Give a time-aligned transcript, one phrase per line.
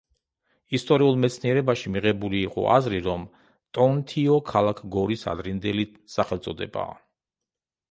[0.77, 3.27] ისტორიულ მეცნიერებაში მიღებული იყო აზრი, რომ
[3.79, 7.01] ტონთიო ქალაქ გორის ადრინდელი სახელწოდებაა.